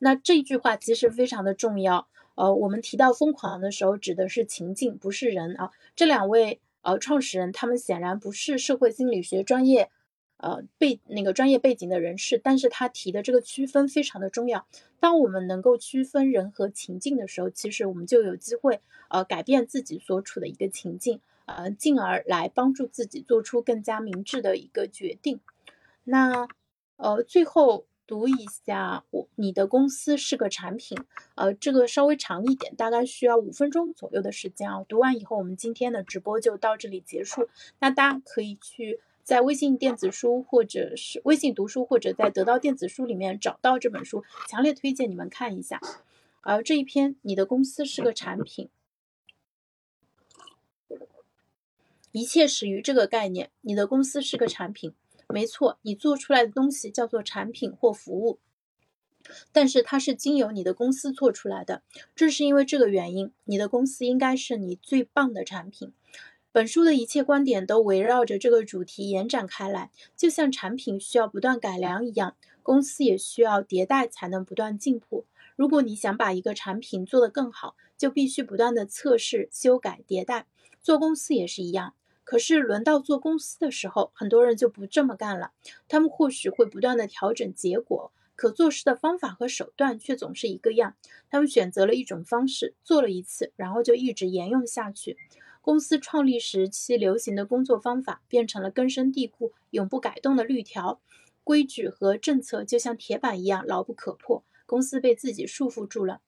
[0.01, 2.09] 那这句话其实非常的重要。
[2.39, 5.73] 呃，我们提到疯狂的时候，指的是情境，不是人啊。
[5.97, 6.61] 这两位。
[6.81, 9.91] 呃，创始人他们显然不是社会心理学专业，
[10.39, 14.65] 呃背那个专业背景的人士，但是他提的这个区分非常的重要。
[15.01, 25.41] 当我们能够区分人和情境的时候，其实我们就有机会呃改变自己所处的一个情境，呃，进而来帮助自己做出更加明智的一个决定。
[26.05, 26.47] 那
[26.97, 27.88] 呃最后。
[28.09, 30.97] 读一下，我你的公司是个产品，
[31.35, 34.83] 呃，这个稍微长一点，大概需要五分钟左右的时间啊。
[34.89, 37.51] 读完以后，我们今天的直播就到这里结束。
[37.81, 45.79] 那大家可以去在微信电子书或者是微信读书，或者在得到电子书里面找到这本书，强烈推荐你们看一下。
[46.41, 48.71] 而这一篇，你的公司是个产品，
[52.13, 54.95] 一切始于这个概念，你的公司是个产品。
[55.29, 58.39] 没错，你做出来的东西叫做产品或服务，
[59.53, 61.83] 但是它是经由你的公司做出来的。
[62.15, 65.93] 正是因为这个原因，你的公司应该是你最棒的产品。
[66.51, 75.27] 本书的一切观点都围绕着这个主题延展开来，就像产品需要不断改良一样，公司也需要迭代才能不断进步。
[75.57, 80.47] 如果你想把一个产品做得更好，就必须不断的测试、修改、迭代。
[80.81, 81.95] 做公司也是一样。
[82.29, 85.53] 可是轮到做公司的时候，很多人就不这么干了。
[85.89, 90.95] 他们或许会不断的调整结果，可做事的方法和手段却总是一个样。
[91.31, 95.17] 他们选择了一种方式，做了一次，然后就一直沿用下去。
[95.63, 101.01] 公司创立时期流行的工作方法，变成了根深蒂固、永不改动的律条。
[101.43, 106.21] 规矩和政策就像铁板一样牢不可破，公司被自己束缚住了。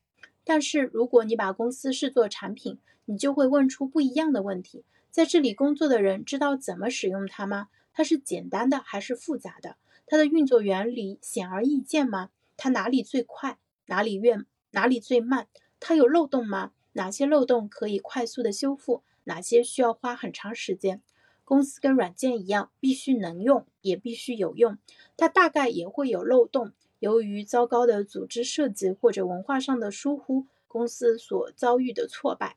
[0.45, 4.87] 但是如果你把公司视作产品，你就会问出不一样的问题。
[5.11, 7.69] 在这里工作的人知道怎么使用它吗？
[7.93, 9.77] 它是简单的还是复杂的？
[10.07, 12.31] 它的运作原理显而易见吗？
[12.57, 13.59] 它哪里最快？
[13.87, 14.37] 哪里越
[14.71, 15.49] 哪里最慢？
[15.81, 16.73] 它有漏洞吗？
[16.93, 19.03] 哪些漏洞可以快速的修复？
[19.25, 21.03] 哪些需要花很长时间？
[21.45, 24.79] 公司跟软件一样，必须能用，也必须有用。
[25.17, 32.57] 它大概也会有漏洞，由于糟糕的组织设计或者文化上的疏忽，公司所遭遇的挫败。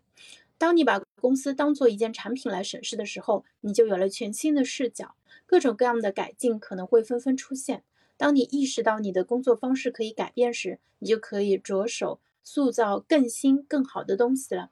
[0.59, 5.15] 当你把公司当做一件产品来审视的时候，你就有了全新的视角，
[5.45, 7.85] 各种各样的改进可能会纷纷出现。
[8.17, 14.69] 当你意识到你的工作方式可以改变时，你就可以着手塑造更新、更好的东西了。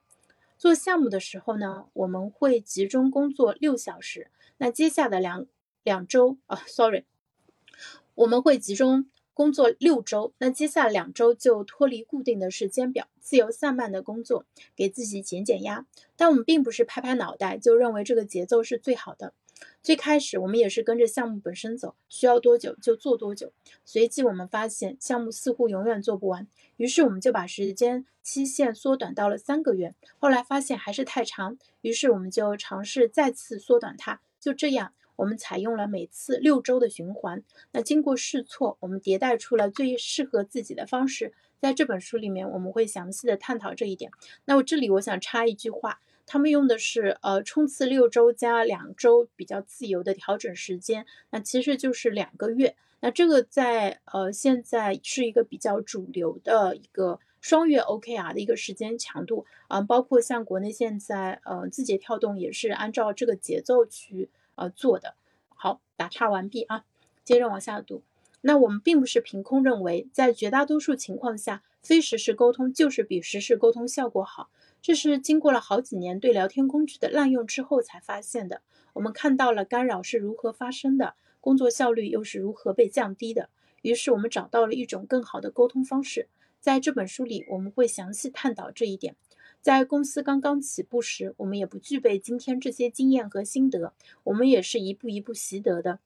[0.58, 5.46] 做项目的时候呢，我们会集中工作六小时，那接下来两
[5.82, 7.06] 两周啊，sorry，
[8.16, 9.06] 我们会集中。
[9.34, 14.44] 工作六周，那接下来两周就脱离固定的时间表，自由散漫的工作，
[14.76, 15.86] 给自己减减压。
[16.16, 19.32] 但我们并不是拍拍脑袋就认为这个节奏是最好的。
[19.80, 23.52] 最开始我们也是跟着项目本身走，需要多久就做多久。
[23.84, 29.94] 随即我们发现项目似乎永远做不完，于是我们就把时间期限缩短到了三个月。
[30.18, 34.20] 后来发现还是太长，于是我们就尝试再次缩短它。
[34.40, 34.92] 就这样。
[35.16, 37.42] 我们采用了每次六周的循环。
[37.72, 41.32] 那经过试错，我们迭代出了最适合自己的方式。
[41.60, 44.10] 在这本书里面，我们会详细的探讨这一点。
[44.46, 52.74] 那我这里我想插一句话，他们用的是呃冲刺六周加两周比较自由的调整时间，那其实就是两个月。
[52.98, 64.30] 那这个在呃现在是一个比较主流的一个双月 OKR 的一个时间强度啊，包括像国内现在呃字节跳动也是按照这个节奏去。
[64.54, 65.14] 呃，做的
[65.48, 66.84] 好，打岔完毕啊，
[67.24, 68.02] 接着往下读。
[68.40, 74.50] 那我们并不是凭空认为，在绝大多数情况下，非实时沟通就是比实时沟通效果好。
[74.80, 78.62] 这是经过了好几年对聊天工具的滥用之后才发现的。
[78.94, 83.48] 我们看到了干扰是如何发生的，工作效率又是如何被降低的。
[83.82, 86.28] 于是我们找到了一种更好的沟通方式。
[86.60, 89.14] 在这本书里，我们会详细探讨这一点。
[89.62, 93.94] 在公司刚刚起步时，我们也不具备今天这些经验和心得，
[94.24, 96.00] 我们也是一步一步习得的。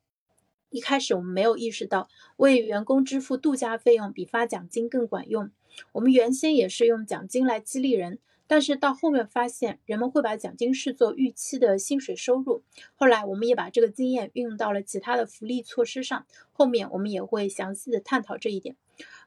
[0.68, 5.50] 一开始我们没有意识到为员工支付度假费用比发奖金更管用，
[5.92, 12.62] 我们原先也是用奖金来激励人，但是到后面发现人们会把奖金视作预期的薪水收入。
[12.94, 18.76] 后来我们也把这个经验运用到了其他的福利措施上，后面我们也会详细的探讨这一点。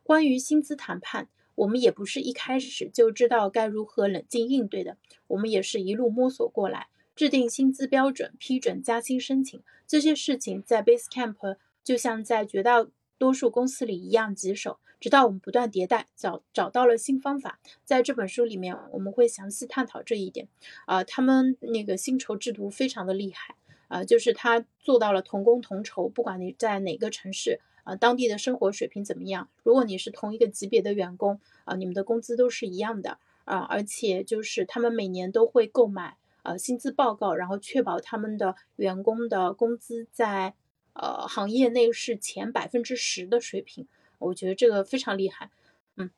[0.04, 1.30] 关于薪资谈判。
[1.60, 4.98] 我们也不是一开始就知道该如何冷静应对的，
[5.28, 6.88] 我们也是一路摸索过来，
[7.18, 12.88] 制定薪资标准、批准加薪申请这些事情，在 Basecamp 就像在绝大
[13.18, 14.80] 多数公司里一样棘手。
[15.02, 17.60] 直到我们不断迭代，找找到了新方法。
[17.84, 20.48] 在这本书里面，我们会详细探讨这一点。
[20.86, 23.56] 啊，他们那个薪酬制度非常的厉害，
[23.88, 27.60] 啊，就是他做到了同工同酬，不管你在哪个城市。
[27.90, 29.50] 啊，当地的生活水平怎么样？
[29.64, 40.54] 如果你是同一个级别的员工，啊，你们的工资都是一样的，啊，而且就是他们每年都会购买呃薪资报告，然后确保他们的员工的工资在
[40.94, 43.88] 呃行业内是前百分之十的水平。
[44.20, 45.50] 我觉得这个非常厉害。
[45.96, 46.12] 嗯，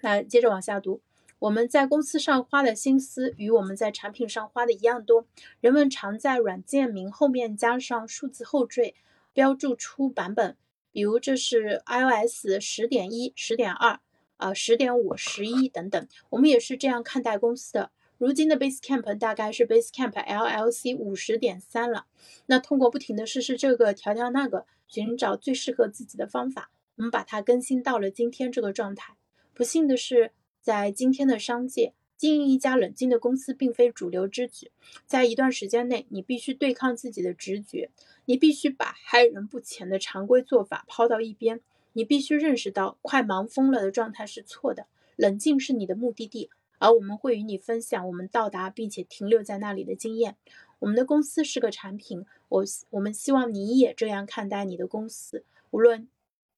[0.00, 1.00] 那接着往下读，
[1.40, 5.26] 我们在公司上花的心思与我们在产品上花的一样多。
[5.60, 8.94] 人们常在软件名后面加上数字后缀，
[9.32, 10.56] 标注出版本。
[10.94, 13.98] 比如这是 iOS 十点一、十点二、
[14.36, 17.90] 啊十点五、十一等等，我们也是这样看待公司的。
[18.16, 22.06] 如今的 Basecamp 大概是 Basecamp LLC 五十点三了。
[22.46, 29.16] 那通过不停的试试这个、调调那个，寻找最适合自己的方法，我们把它更新到了今天这个状态。
[29.52, 30.30] 不幸的是，
[30.60, 31.92] 在今天的商界。
[32.16, 34.70] 经营一家冷静的公司并非主流之举，
[35.06, 37.90] 在一段时间内，你必须对抗自己的直觉，
[38.24, 41.60] 你必须把害人不浅的常规做法抛到一边，
[41.92, 44.86] 你必须认识到快忙疯了的状态是错的，
[45.16, 50.36] 冷静是你的目的地，而我们会与你分享我们到达并且停留在那里的经验。
[50.80, 56.08] 我们的公司是个产品，我我们希望你也这样看待你的公司，无论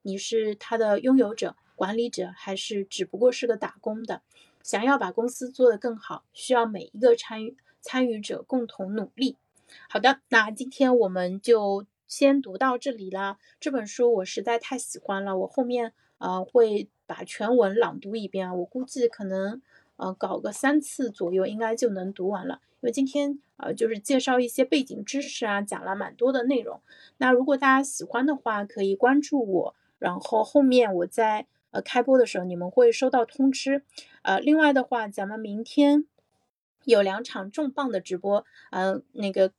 [0.02, 4.22] 你是它的拥有者管理者还是只不过是个打工的。
[4.66, 9.36] 想要把公司做得更好，需要每一个参与参与者共同努力。
[9.88, 13.38] 好的，那今天我们就先读到这里啦。
[13.60, 18.54] 这本书我实在太喜欢了，我后面呃会把全文朗读一遍啊。
[18.54, 19.62] 我估计可能
[19.98, 22.60] 呃搞个三次左右，应该就能读完了。
[22.80, 26.80] 因为今天呃就是介绍一些背景知识啊，讲了蛮多的内容。
[27.18, 31.46] 那如果大家喜欢的话，可以关注我，然后后面我在。
[31.82, 33.82] 开播的时候你们会收到通知。
[34.22, 36.04] 呃，另外的话，咱们明天
[36.84, 38.44] 有两场重磅的直播。
[38.70, 39.52] 呃，那个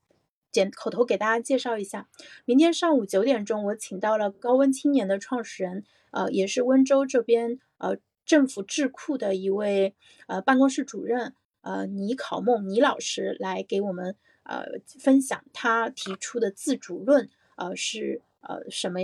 [0.51, 2.07] 简口头给大家介绍一下，
[2.45, 9.95] 明天上午九点钟，我请到了高温青年的创始人，呃，也是温州这边呃政府智库的一位
[10.27, 14.65] 呃办公室主任，呃倪考梦倪老师来给我们呃
[14.99, 18.99] 分享他提出的自主论，呃是呃什么。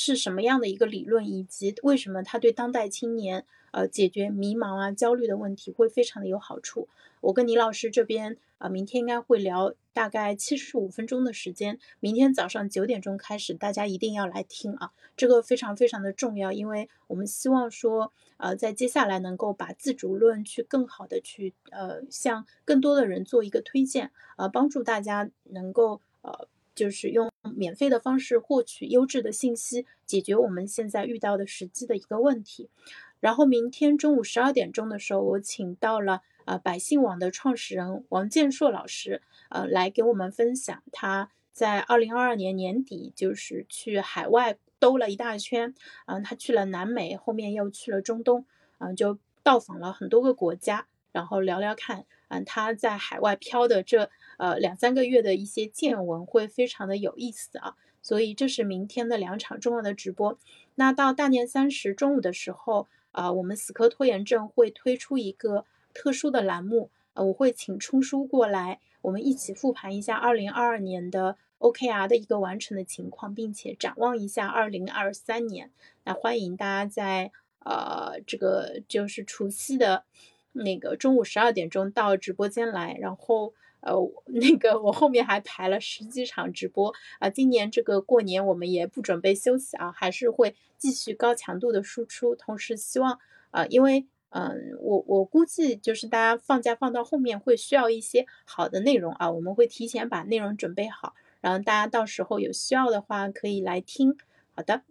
[0.00, 6.88] 是什么样的一个理论，以及为什么它对当代青年呃解决迷茫啊、焦虑的问题会非常的有好处？
[7.20, 26.46] 我跟倪老师这边啊，明天应该会聊大概七十五分钟的时间，明天早上九点钟开始，大家一定要来听啊，这个非常非常的重要，因为我们希望说呃在接下来能够把自主论去更好的去呃向更多的人做一个推荐，呃帮助大家能够呃。
[26.78, 32.70] 就是用免费的方式获取优质的信息，解决我们现在遇到的实际的一个问题。
[33.18, 45.74] 然后明天中午十二点钟的时候，我请到了呃百姓网的创始人王建硕老师，呃来给我们分享他在二零二二年年底就是去海外兜了一大圈，
[46.06, 48.46] 嗯，他去了南美，后面又去了中东，
[48.78, 54.08] 嗯，就到访了很多个国家，然后聊聊看，嗯，他在海外漂的这。
[54.38, 60.38] 呃，两三个月的一些见闻会非常的有意思啊，所以这是明天的两场重要的直播。
[60.76, 75.72] 那到大年三十中午的时候，啊，我们死磕拖延症会推出一个特殊的栏目，呃，我会请冲叔过来，我们一起复盘一下二零二二年的 OKR 的一个完成的情况，并且展望一下二零二三年。
[76.04, 77.32] 那欢迎大家在
[77.64, 80.04] 呃这个就是除夕的
[80.52, 83.52] 那个中午十二点钟到直播间来，然后。
[83.80, 83.94] 呃，
[84.26, 93.18] 那个我后面还排了十几场直播啊，今年这个过年我们也不准备休息啊，还是会继续高强度的输出，同时希望
[93.50, 104.16] 啊，因为嗯，我我估计就是大家放假放到后面会需要一些好的内容啊，我们会提前把内容准备好，然后大家到时候有需要的话可以来听。
[104.54, 104.82] 好的，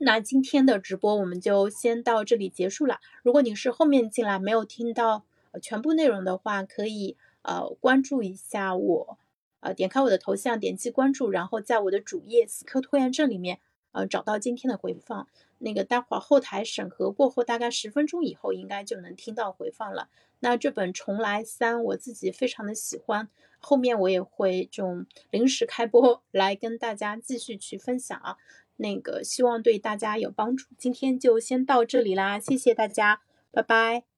[0.00, 2.98] 那今天的直播我们就先到这里结束了。
[3.22, 5.24] 如果你是后面进来没有听到
[5.62, 7.16] 全部内容的话，可以。
[7.46, 9.18] 呃，关注一下我，
[9.60, 13.60] 呃，点开我的头像，点击关注，然后在我的主页“死磕拖延症”里面，
[13.92, 15.28] 呃，找到今天的回放。
[15.58, 20.08] 那个待会儿后台审核过后，大概十分钟以后，应该就能听到回放了。
[20.40, 23.28] 那这本《重来三》，我自己非常的喜欢，
[23.60, 28.36] 后面我也会这种临时开播来跟大家继续去分享啊。
[28.76, 30.66] 那个希望对大家有帮助。
[30.76, 33.22] 今天就先到这里啦，谢谢大家，
[33.52, 34.15] 拜拜。